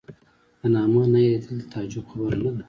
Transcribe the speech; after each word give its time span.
د 0.59 0.61
نامه 0.75 1.01
نه 1.13 1.19
یادېدل 1.27 1.55
د 1.61 1.63
تعجب 1.73 2.03
خبره 2.11 2.37
نه 2.43 2.49
ده. 2.55 2.59